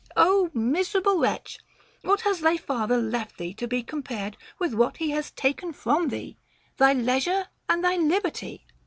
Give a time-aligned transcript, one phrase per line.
[0.17, 1.59] Ο miserable wretch!
[2.01, 6.07] What has thy father left thee to be compared with what he has taken from
[6.07, 6.39] thee,
[6.77, 8.65] thy leisure and thy liberty'?